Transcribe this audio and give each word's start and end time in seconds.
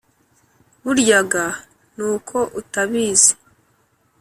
Burya 0.83 1.19
ga 1.31 1.45
ni 1.95 2.03
uko 2.13 2.37
utabizi 2.59 3.33